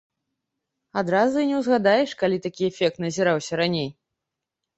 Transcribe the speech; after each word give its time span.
Адразу 1.01 1.37
і 1.43 1.47
не 1.51 1.57
ўзгадаеш, 1.61 2.09
калі 2.23 2.41
такі 2.47 2.63
эфект 2.71 2.97
назіраўся 3.07 3.53
раней. 3.63 3.89